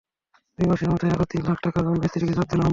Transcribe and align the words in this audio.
দুই 0.59 0.67
মাসের 0.69 0.89
মাথায় 0.91 1.13
আরও 1.15 1.25
তিন 1.31 1.41
লাখ 1.47 1.57
টাকার 1.65 1.83
জন্য 1.87 2.01
স্ত্রীকে 2.03 2.33
চাপ 2.37 2.47
দেন 2.49 2.59
আহম্মদ। 2.59 2.69